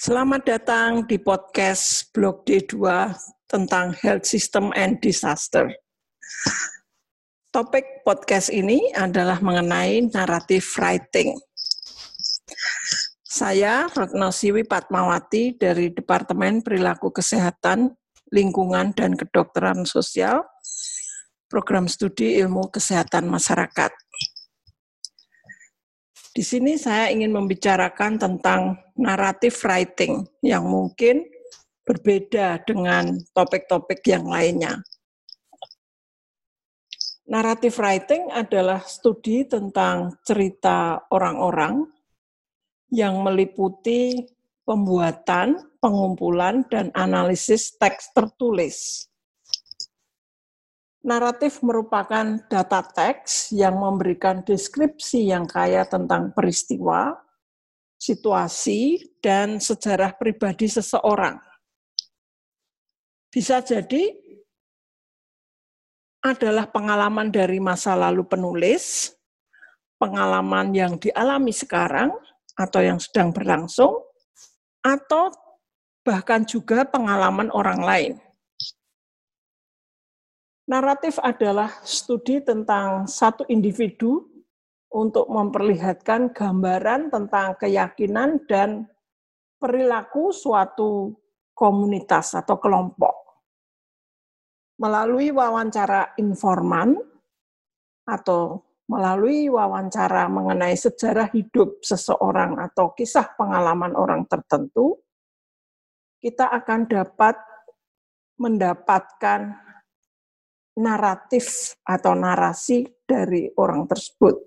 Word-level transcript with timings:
Selamat 0.00 0.48
datang 0.48 1.04
di 1.04 1.20
podcast 1.20 2.08
Blog 2.16 2.48
D2 2.48 2.72
tentang 3.44 3.92
Health 4.00 4.24
System 4.24 4.72
and 4.72 4.96
Disaster. 4.96 5.68
Topik 7.52 8.00
podcast 8.00 8.48
ini 8.48 8.80
adalah 8.96 9.44
mengenai 9.44 10.08
naratif 10.08 10.80
writing. 10.80 11.36
Saya 13.28 13.92
Retno 13.92 14.32
Siwi 14.32 14.64
Patmawati 14.64 15.60
dari 15.60 15.92
Departemen 15.92 16.64
Perilaku 16.64 17.12
Kesehatan, 17.12 17.92
Lingkungan, 18.32 18.96
dan 18.96 19.12
Kedokteran 19.12 19.84
Sosial, 19.84 20.48
Program 21.44 21.84
Studi 21.84 22.40
Ilmu 22.40 22.72
Kesehatan 22.72 23.28
Masyarakat. 23.28 23.92
Di 26.30 26.46
sini 26.46 26.78
saya 26.78 27.10
ingin 27.10 27.34
membicarakan 27.34 28.14
tentang 28.14 28.78
naratif 28.94 29.66
writing 29.66 30.22
yang 30.46 30.62
mungkin 30.62 31.26
berbeda 31.82 32.62
dengan 32.62 33.18
topik-topik 33.34 33.98
yang 34.06 34.30
lainnya. 34.30 34.78
Naratif 37.26 37.82
writing 37.82 38.30
adalah 38.30 38.86
studi 38.86 39.42
tentang 39.42 40.22
cerita 40.22 41.02
orang-orang 41.10 41.82
yang 42.94 43.26
meliputi 43.26 44.22
pembuatan, 44.62 45.58
pengumpulan, 45.82 46.62
dan 46.70 46.94
analisis 46.94 47.74
teks 47.74 48.14
tertulis 48.14 49.09
Naratif 51.00 51.64
merupakan 51.64 52.36
data 52.44 52.84
teks 52.84 53.56
yang 53.56 53.80
memberikan 53.80 54.44
deskripsi 54.44 55.32
yang 55.32 55.48
kaya 55.48 55.88
tentang 55.88 56.36
peristiwa, 56.36 57.16
situasi, 57.96 59.16
dan 59.24 59.56
sejarah 59.56 60.12
pribadi 60.20 60.68
seseorang. 60.68 61.40
Bisa 63.32 63.64
jadi 63.64 64.12
adalah 66.20 66.68
pengalaman 66.68 67.32
dari 67.32 67.56
masa 67.64 67.96
lalu 67.96 68.28
penulis, 68.28 69.16
pengalaman 69.96 70.76
yang 70.76 71.00
dialami 71.00 71.56
sekarang 71.56 72.12
atau 72.60 72.80
yang 72.84 73.00
sedang 73.00 73.32
berlangsung, 73.32 74.04
atau 74.84 75.32
bahkan 76.04 76.44
juga 76.44 76.84
pengalaman 76.84 77.48
orang 77.56 77.80
lain. 77.80 78.14
Naratif 80.70 81.18
adalah 81.18 81.82
studi 81.82 82.38
tentang 82.38 83.10
satu 83.10 83.42
individu 83.50 84.22
untuk 84.94 85.26
memperlihatkan 85.26 86.30
gambaran 86.30 87.10
tentang 87.10 87.58
keyakinan 87.58 88.46
dan 88.46 88.86
perilaku 89.58 90.30
suatu 90.30 91.10
komunitas 91.58 92.38
atau 92.38 92.62
kelompok. 92.62 93.18
Melalui 94.78 95.34
wawancara 95.34 96.14
informan 96.22 96.94
atau 98.06 98.62
melalui 98.86 99.50
wawancara 99.50 100.30
mengenai 100.30 100.78
sejarah 100.78 101.34
hidup 101.34 101.82
seseorang 101.82 102.62
atau 102.62 102.94
kisah 102.94 103.26
pengalaman 103.34 103.98
orang 103.98 104.22
tertentu, 104.30 105.02
kita 106.22 106.46
akan 106.46 106.86
dapat 106.86 107.34
mendapatkan 108.38 109.69
naratif 110.78 111.74
atau 111.82 112.14
narasi 112.14 112.86
dari 113.02 113.50
orang 113.58 113.90
tersebut. 113.90 114.38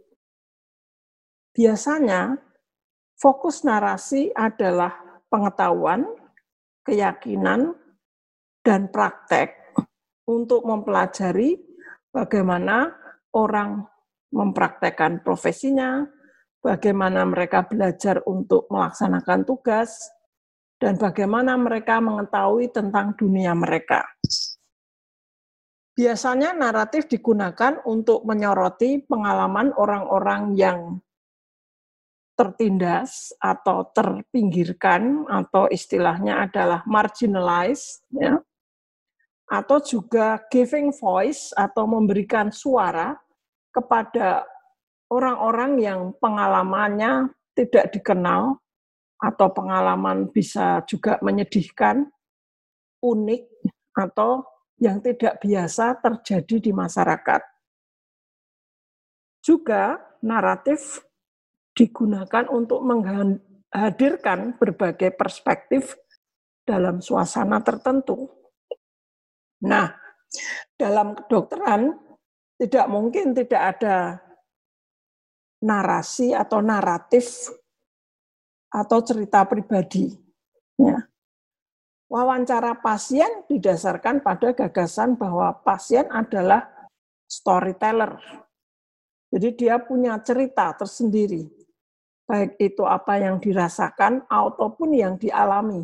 Biasanya, 1.53 2.39
fokus 3.19 3.61
narasi 3.67 4.31
adalah 4.33 4.95
pengetahuan, 5.27 6.07
keyakinan, 6.87 7.75
dan 8.63 8.87
praktek 8.87 9.75
untuk 10.23 10.63
mempelajari 10.63 11.59
bagaimana 12.09 12.95
orang 13.35 13.83
mempraktekkan 14.33 15.21
profesinya, 15.21 16.07
bagaimana 16.63 17.27
mereka 17.27 17.67
belajar 17.67 18.23
untuk 18.25 18.65
melaksanakan 18.71 19.45
tugas, 19.45 20.09
dan 20.79 20.97
bagaimana 20.97 21.53
mereka 21.59 22.01
mengetahui 22.01 22.71
tentang 22.73 23.13
dunia 23.13 23.53
mereka. 23.53 24.03
Biasanya 25.93 26.57
naratif 26.57 27.05
digunakan 27.05 27.77
untuk 27.85 28.25
menyoroti 28.25 29.05
pengalaman 29.05 29.69
orang-orang 29.77 30.57
yang 30.57 30.97
tertindas 32.33 33.29
atau 33.37 33.85
terpinggirkan 33.93 35.29
atau 35.29 35.69
istilahnya 35.69 36.49
adalah 36.49 36.81
marginalized 36.89 38.01
ya. 38.09 38.41
Atau 39.45 39.85
juga 39.85 40.41
giving 40.49 40.89
voice 40.97 41.53
atau 41.53 41.85
memberikan 41.85 42.49
suara 42.49 43.13
kepada 43.69 44.49
orang-orang 45.13 45.77
yang 45.77 45.99
pengalamannya 46.17 47.29
tidak 47.53 47.93
dikenal 47.93 48.57
atau 49.21 49.47
pengalaman 49.53 50.25
bisa 50.33 50.81
juga 50.89 51.21
menyedihkan, 51.21 52.09
unik 53.05 53.45
atau 53.93 54.41
yang 54.81 54.99
tidak 55.03 55.37
biasa 55.43 55.99
terjadi 56.01 56.69
di 56.69 56.71
masyarakat. 56.73 57.41
Juga 59.43 59.99
naratif 60.23 61.03
digunakan 61.75 62.47
untuk 62.47 62.79
menghadirkan 62.81 64.55
berbagai 64.55 65.11
perspektif 65.13 65.97
dalam 66.63 67.03
suasana 67.03 67.59
tertentu. 67.59 68.31
Nah, 69.67 69.91
dalam 70.79 71.17
kedokteran 71.17 71.91
tidak 72.55 72.85
mungkin 72.87 73.35
tidak 73.35 73.77
ada 73.77 73.97
narasi 75.59 76.31
atau 76.31 76.63
naratif 76.63 77.51
atau 78.71 78.99
cerita 79.03 79.43
pribadi. 79.43 80.11
Ya 80.79 81.12
wawancara 82.13 82.77
pasien 82.77 83.41
didasarkan 83.49 84.21
pada 84.21 84.53
gagasan 84.53 85.17
bahwa 85.17 85.49
pasien 85.65 86.05
adalah 86.13 86.69
storyteller. 87.25 88.21
Jadi 89.33 89.49
dia 89.57 89.81
punya 89.81 90.21
cerita 90.21 90.69
tersendiri, 90.77 91.49
baik 92.29 92.53
itu 92.61 92.85
apa 92.85 93.17
yang 93.17 93.41
dirasakan 93.41 94.29
ataupun 94.29 94.93
yang 94.93 95.17
dialami, 95.17 95.81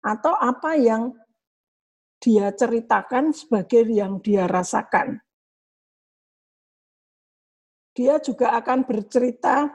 atau 0.00 0.32
apa 0.32 0.72
yang 0.80 1.12
dia 2.16 2.48
ceritakan 2.56 3.36
sebagai 3.36 3.84
yang 3.92 4.24
dia 4.24 4.48
rasakan. 4.48 5.20
Dia 7.92 8.16
juga 8.24 8.56
akan 8.56 8.88
bercerita 8.88 9.68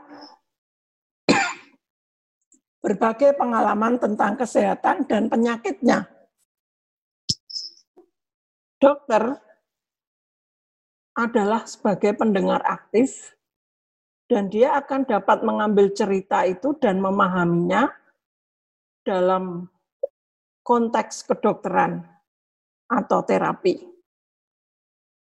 berbagai 2.81 3.37
pengalaman 3.37 4.01
tentang 4.01 4.33
kesehatan 4.35 5.05
dan 5.05 5.29
penyakitnya. 5.29 6.09
Dokter 8.81 9.37
adalah 11.13 11.69
sebagai 11.69 12.17
pendengar 12.17 12.65
aktif 12.65 13.37
dan 14.25 14.49
dia 14.49 14.73
akan 14.81 15.05
dapat 15.05 15.45
mengambil 15.45 15.93
cerita 15.93 16.41
itu 16.49 16.73
dan 16.81 16.97
memahaminya 16.97 17.93
dalam 19.05 19.69
konteks 20.65 21.29
kedokteran 21.29 22.01
atau 22.89 23.19
terapi. 23.21 23.91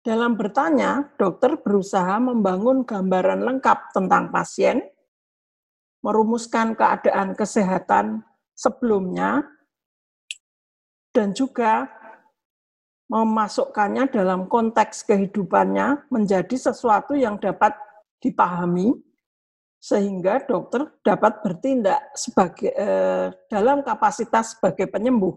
Dalam 0.01 0.33
bertanya, 0.33 1.13
dokter 1.15 1.55
berusaha 1.61 2.17
membangun 2.17 2.83
gambaran 2.83 3.45
lengkap 3.45 3.93
tentang 3.93 4.33
pasien 4.33 4.81
merumuskan 6.01 6.73
keadaan 6.73 7.37
kesehatan 7.37 8.25
sebelumnya 8.57 9.45
dan 11.13 11.33
juga 11.33 11.89
memasukkannya 13.11 14.07
dalam 14.07 14.47
konteks 14.47 15.03
kehidupannya 15.03 16.07
menjadi 16.07 16.55
sesuatu 16.71 17.11
yang 17.13 17.37
dapat 17.37 17.75
dipahami 18.23 18.95
sehingga 19.81 20.45
dokter 20.45 20.87
dapat 21.01 21.41
bertindak 21.41 22.13
sebagai 22.13 22.71
eh, 22.71 23.27
dalam 23.49 23.81
kapasitas 23.81 24.55
sebagai 24.55 24.87
penyembuh. 24.87 25.35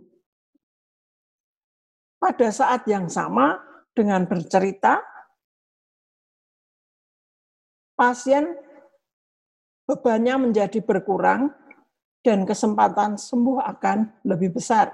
Pada 2.20 2.48
saat 2.52 2.84
yang 2.86 3.10
sama 3.10 3.58
dengan 3.96 4.28
bercerita 4.28 5.00
pasien 7.96 8.63
bebannya 9.84 10.48
menjadi 10.50 10.80
berkurang 10.80 11.52
dan 12.24 12.48
kesempatan 12.48 13.20
sembuh 13.20 13.60
akan 13.60 14.24
lebih 14.24 14.56
besar. 14.56 14.92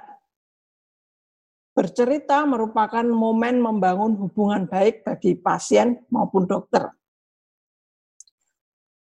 Bercerita 1.71 2.43
merupakan 2.45 3.07
momen 3.07 3.63
membangun 3.63 4.19
hubungan 4.19 4.67
baik 4.67 5.07
bagi 5.07 5.39
pasien 5.39 6.03
maupun 6.11 6.45
dokter. 6.45 6.91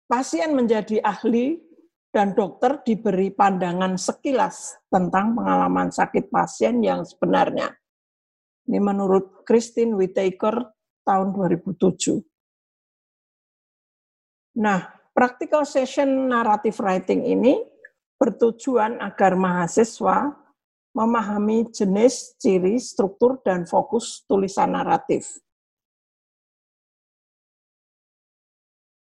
Pasien 0.10 0.58
menjadi 0.58 1.02
ahli 1.06 1.62
dan 2.10 2.34
dokter 2.34 2.82
diberi 2.82 3.30
pandangan 3.30 4.00
sekilas 4.00 4.82
tentang 4.90 5.38
pengalaman 5.38 5.94
sakit 5.94 6.32
pasien 6.34 6.82
yang 6.82 7.06
sebenarnya. 7.06 7.70
Ini 8.66 8.82
menurut 8.82 9.46
Christine 9.46 9.94
Whitaker 9.94 10.74
tahun 11.06 11.36
2007. 11.38 12.18
Nah, 14.58 14.95
practical 15.16 15.64
session 15.64 16.28
narrative 16.28 16.76
writing 16.84 17.24
ini 17.24 17.64
bertujuan 18.20 19.00
agar 19.00 19.40
mahasiswa 19.40 20.36
memahami 20.96 21.72
jenis, 21.72 22.36
ciri, 22.40 22.80
struktur, 22.80 23.40
dan 23.44 23.68
fokus 23.68 24.24
tulisan 24.28 24.76
naratif. 24.76 25.40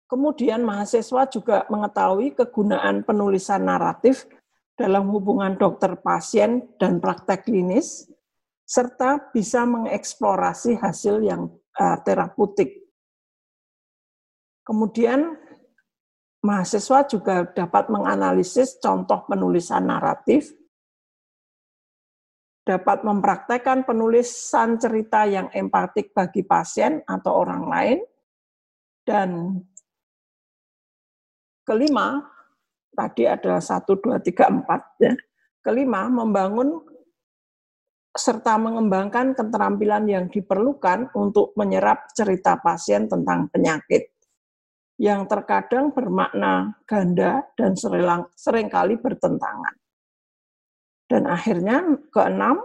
Kemudian 0.05 0.67
mahasiswa 0.67 1.25
juga 1.31 1.65
mengetahui 1.71 2.35
kegunaan 2.35 3.07
penulisan 3.07 3.65
naratif 3.65 4.27
dalam 4.77 5.09
hubungan 5.09 5.57
dokter 5.57 5.97
pasien 5.97 6.67
dan 6.77 6.99
praktek 6.99 7.47
klinis, 7.49 8.11
serta 8.69 9.31
bisa 9.33 9.65
mengeksplorasi 9.65 10.77
hasil 10.77 11.25
yang 11.25 11.49
uh, 11.81 11.97
terapeutik. 12.05 12.91
Kemudian 14.67 15.40
mahasiswa 16.41 17.05
juga 17.05 17.45
dapat 17.45 17.93
menganalisis 17.93 18.81
contoh 18.81 19.25
penulisan 19.29 19.85
naratif, 19.89 20.53
dapat 22.65 23.05
mempraktekkan 23.05 23.85
penulisan 23.85 24.81
cerita 24.81 25.29
yang 25.29 25.53
empatik 25.53 26.13
bagi 26.17 26.45
pasien 26.45 27.05
atau 27.05 27.45
orang 27.45 27.65
lain, 27.69 27.99
dan 29.05 29.61
Kelima, 31.71 32.19
tadi 32.99 33.31
adalah 33.31 33.63
satu, 33.63 33.95
dua, 34.03 34.19
tiga, 34.19 34.51
empat. 34.51 34.81
Ya. 34.99 35.15
Kelima, 35.63 36.11
membangun 36.11 36.83
serta 38.11 38.59
mengembangkan 38.59 39.39
keterampilan 39.39 40.03
yang 40.11 40.27
diperlukan 40.27 41.15
untuk 41.15 41.55
menyerap 41.55 42.11
cerita 42.11 42.59
pasien 42.59 43.07
tentang 43.07 43.47
penyakit 43.55 44.10
yang 45.01 45.25
terkadang 45.25 45.97
bermakna 45.97 46.77
ganda 46.85 47.49
dan 47.57 47.73
sering 48.37 48.69
kali 48.69 49.01
bertentangan. 49.01 49.73
Dan 51.09 51.25
akhirnya 51.25 51.97
keenam, 52.13 52.61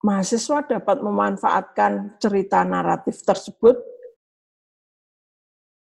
mahasiswa 0.00 0.64
dapat 0.64 1.04
memanfaatkan 1.04 2.16
cerita 2.16 2.64
naratif 2.64 3.20
tersebut 3.20 3.76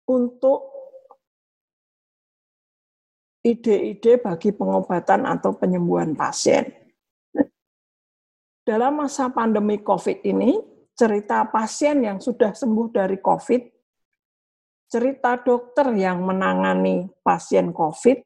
untuk 0.08 0.72
ide-ide 3.44 4.16
bagi 4.16 4.56
pengobatan 4.56 5.28
atau 5.28 5.52
penyembuhan 5.60 6.16
pasien. 6.16 6.72
Dalam 8.64 9.04
masa 9.04 9.28
pandemi 9.28 9.78
COVID 9.84 10.24
ini, 10.24 10.56
cerita 10.96 11.44
pasien 11.52 12.00
yang 12.00 12.24
sudah 12.24 12.56
sembuh 12.56 12.90
dari 12.96 13.20
COVID, 13.20 13.75
cerita 14.90 15.38
dokter 15.42 15.92
yang 15.98 16.24
menangani 16.24 17.10
pasien 17.26 17.74
COVID, 17.74 18.22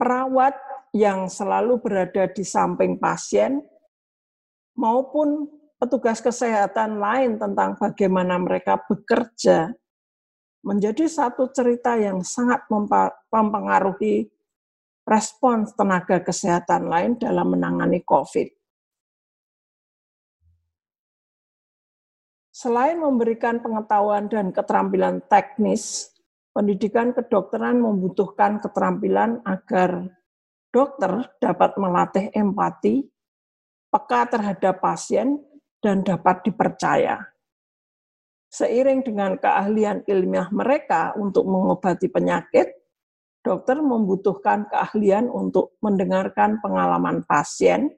perawat 0.00 0.56
yang 0.96 1.30
selalu 1.30 1.78
berada 1.78 2.26
di 2.32 2.42
samping 2.42 2.98
pasien, 2.98 3.62
maupun 4.74 5.48
petugas 5.80 6.20
kesehatan 6.20 7.00
lain 7.00 7.40
tentang 7.40 7.76
bagaimana 7.80 8.36
mereka 8.36 8.80
bekerja 8.84 9.72
menjadi 10.60 11.08
satu 11.08 11.48
cerita 11.52 11.96
yang 11.96 12.20
sangat 12.20 12.68
mempengaruhi 13.32 14.28
respons 15.08 15.72
tenaga 15.72 16.20
kesehatan 16.20 16.84
lain 16.84 17.16
dalam 17.16 17.56
menangani 17.56 18.04
COVID. 18.04 18.59
Selain 22.60 23.00
memberikan 23.00 23.56
pengetahuan 23.64 24.28
dan 24.28 24.52
keterampilan 24.52 25.24
teknis, 25.32 26.12
pendidikan 26.52 27.16
kedokteran 27.16 27.80
membutuhkan 27.80 28.60
keterampilan 28.60 29.40
agar 29.48 30.12
dokter 30.68 31.24
dapat 31.40 31.80
melatih 31.80 32.28
empati, 32.36 33.08
peka 33.88 34.28
terhadap 34.28 34.76
pasien, 34.76 35.40
dan 35.80 36.04
dapat 36.04 36.44
dipercaya. 36.44 37.32
Seiring 38.52 39.08
dengan 39.08 39.40
keahlian 39.40 40.04
ilmiah 40.04 40.52
mereka 40.52 41.16
untuk 41.16 41.48
mengobati 41.48 42.12
penyakit, 42.12 42.76
dokter 43.40 43.80
membutuhkan 43.80 44.68
keahlian 44.68 45.32
untuk 45.32 45.80
mendengarkan 45.80 46.60
pengalaman 46.60 47.24
pasien, 47.24 47.88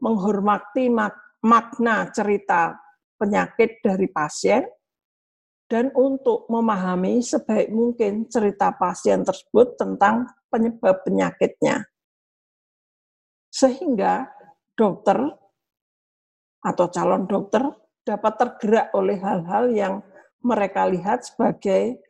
menghormati 0.00 0.88
makna 1.44 2.08
cerita 2.08 2.88
penyakit 3.20 3.84
dari 3.84 4.08
pasien, 4.08 4.64
dan 5.68 5.92
untuk 5.92 6.48
memahami 6.48 7.20
sebaik 7.20 7.68
mungkin 7.70 8.26
cerita 8.26 8.72
pasien 8.74 9.22
tersebut 9.22 9.76
tentang 9.76 10.26
penyebab 10.48 11.04
penyakitnya. 11.04 11.86
Sehingga 13.52 14.26
dokter 14.74 15.20
atau 16.64 16.86
calon 16.90 17.28
dokter 17.28 17.62
dapat 18.02 18.34
tergerak 18.40 18.88
oleh 18.96 19.20
hal-hal 19.20 19.64
yang 19.70 19.94
mereka 20.40 20.88
lihat 20.88 21.22
sebagai 21.22 22.00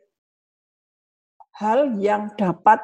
hal 1.59 1.99
yang 1.99 2.31
dapat 2.33 2.79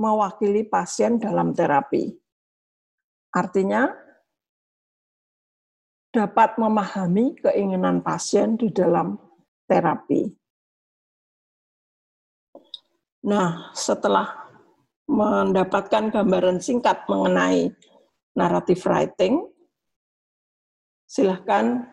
mewakili 0.00 0.64
pasien 0.64 1.20
dalam 1.20 1.52
terapi. 1.52 2.14
Artinya, 3.32 3.92
dapat 6.16 6.56
memahami 6.56 7.36
keinginan 7.44 8.00
pasien 8.00 8.56
di 8.56 8.72
dalam 8.72 9.20
terapi. 9.68 10.24
Nah, 13.28 13.68
setelah 13.76 14.48
mendapatkan 15.04 16.08
gambaran 16.08 16.64
singkat 16.64 17.04
mengenai 17.04 17.68
narrative 18.32 18.80
writing, 18.88 19.44
silahkan 21.04 21.84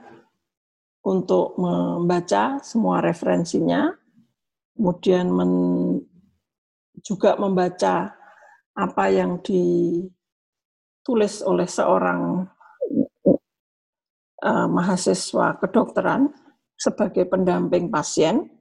untuk 1.04 1.60
membaca 1.60 2.64
semua 2.64 3.04
referensinya, 3.04 3.92
kemudian 4.72 5.28
men, 5.28 5.52
juga 7.04 7.36
membaca 7.36 8.16
apa 8.72 9.06
yang 9.12 9.44
ditulis 9.44 11.44
oleh 11.44 11.68
seorang 11.68 12.48
uh, 14.44 14.68
mahasiswa 14.68 15.58
kedokteran 15.64 16.36
sebagai 16.76 17.24
pendamping 17.26 17.88
pasien 17.88 18.52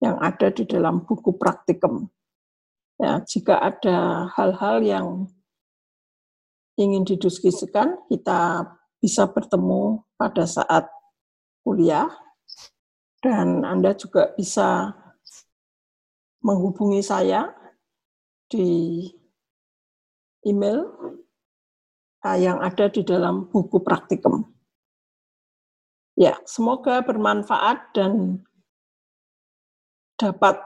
yang 0.00 0.16
ada 0.18 0.48
di 0.48 0.64
dalam 0.64 1.04
buku 1.04 1.36
praktikum. 1.36 2.08
Ya, 2.98 3.22
jika 3.22 3.60
ada 3.62 4.26
hal-hal 4.34 4.82
yang 4.82 5.06
ingin 6.74 7.06
didiskusikan, 7.06 8.08
kita 8.10 8.66
bisa 8.98 9.30
bertemu 9.30 10.02
pada 10.18 10.46
saat 10.46 10.90
kuliah 11.62 12.10
dan 13.22 13.62
Anda 13.62 13.94
juga 13.94 14.34
bisa 14.34 14.94
menghubungi 16.42 17.02
saya 17.02 17.50
di 18.50 19.04
email 20.46 20.86
yang 22.38 22.58
ada 22.62 22.90
di 22.90 23.02
dalam 23.06 23.46
buku 23.50 23.82
praktikum. 23.82 24.57
Ya, 26.18 26.34
semoga 26.42 26.98
bermanfaat 27.06 27.94
dan 27.94 28.42
dapat 30.18 30.58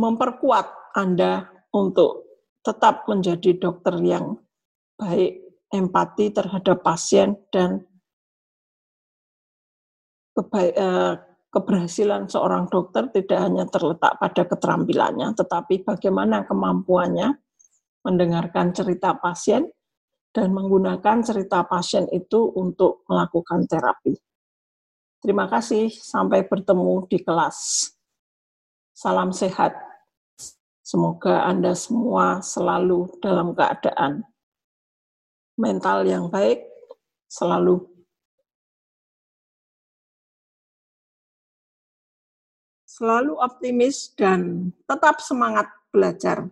memperkuat 0.00 0.96
Anda 0.96 1.52
untuk 1.76 2.24
tetap 2.64 3.04
menjadi 3.04 3.52
dokter 3.60 4.00
yang 4.00 4.40
baik 4.96 5.44
empati 5.68 6.32
terhadap 6.32 6.80
pasien 6.80 7.36
dan 7.52 7.84
eh, 10.40 11.14
keberhasilan 11.52 12.24
seorang 12.32 12.72
dokter 12.72 13.12
tidak 13.12 13.38
hanya 13.44 13.68
terletak 13.68 14.16
pada 14.16 14.42
keterampilannya, 14.48 15.36
tetapi 15.36 15.84
bagaimana 15.84 16.48
kemampuannya 16.48 17.28
mendengarkan 18.08 18.72
cerita 18.72 19.20
pasien 19.20 19.68
dan 20.32 20.56
menggunakan 20.56 21.20
cerita 21.20 21.68
pasien 21.68 22.08
itu 22.08 22.56
untuk 22.56 23.04
melakukan 23.04 23.68
terapi. 23.68 24.25
Terima 25.20 25.48
kasih, 25.48 25.90
sampai 25.90 26.44
bertemu 26.46 27.08
di 27.08 27.18
kelas. 27.20 27.90
Salam 28.96 29.32
sehat. 29.32 29.76
Semoga 30.86 31.42
Anda 31.42 31.74
semua 31.74 32.38
selalu 32.38 33.18
dalam 33.18 33.50
keadaan 33.52 34.22
mental 35.58 36.06
yang 36.06 36.28
baik 36.30 36.62
selalu 37.26 37.82
selalu 42.86 43.34
optimis 43.36 44.14
dan 44.14 44.72
tetap 44.88 45.20
semangat 45.20 45.68
belajar. 45.92 46.48